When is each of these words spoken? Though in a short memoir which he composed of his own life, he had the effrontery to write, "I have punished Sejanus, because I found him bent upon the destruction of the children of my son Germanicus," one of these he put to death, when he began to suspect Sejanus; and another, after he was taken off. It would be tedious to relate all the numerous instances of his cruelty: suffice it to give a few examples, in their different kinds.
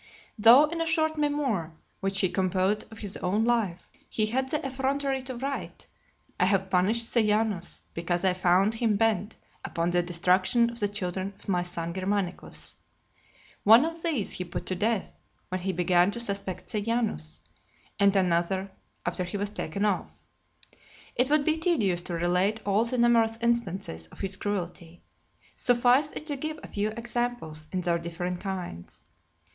Though 0.35 0.65
in 0.65 0.81
a 0.81 0.87
short 0.87 1.15
memoir 1.15 1.73
which 1.99 2.21
he 2.21 2.29
composed 2.29 2.85
of 2.91 2.97
his 3.05 3.17
own 3.17 3.45
life, 3.45 3.87
he 4.09 4.25
had 4.25 4.49
the 4.49 4.65
effrontery 4.65 5.21
to 5.21 5.35
write, 5.35 5.85
"I 6.39 6.47
have 6.47 6.71
punished 6.71 7.05
Sejanus, 7.07 7.83
because 7.93 8.25
I 8.25 8.33
found 8.33 8.73
him 8.73 8.95
bent 8.97 9.37
upon 9.63 9.91
the 9.91 10.01
destruction 10.01 10.71
of 10.71 10.79
the 10.79 10.87
children 10.87 11.35
of 11.37 11.47
my 11.47 11.61
son 11.61 11.93
Germanicus," 11.93 12.77
one 13.63 13.85
of 13.85 14.01
these 14.01 14.31
he 14.31 14.43
put 14.43 14.65
to 14.65 14.75
death, 14.75 15.21
when 15.49 15.61
he 15.61 15.71
began 15.71 16.09
to 16.13 16.19
suspect 16.19 16.69
Sejanus; 16.69 17.41
and 17.99 18.15
another, 18.15 18.71
after 19.05 19.23
he 19.23 19.37
was 19.37 19.51
taken 19.51 19.85
off. 19.85 20.23
It 21.15 21.29
would 21.29 21.45
be 21.45 21.57
tedious 21.57 22.01
to 22.05 22.13
relate 22.15 22.59
all 22.65 22.85
the 22.85 22.97
numerous 22.97 23.37
instances 23.39 24.07
of 24.07 24.21
his 24.21 24.35
cruelty: 24.35 25.03
suffice 25.55 26.11
it 26.13 26.25
to 26.25 26.37
give 26.37 26.59
a 26.63 26.67
few 26.69 26.89
examples, 26.89 27.67
in 27.71 27.81
their 27.81 27.99
different 27.99 28.39
kinds. 28.39 29.05